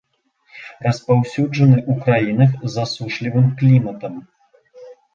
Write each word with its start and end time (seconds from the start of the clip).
Распаўсюджаны 0.85 1.77
ў 1.91 1.93
краінах 2.07 2.51
з 2.67 2.75
засушлівым 2.79 3.47
кліматам. 3.63 4.13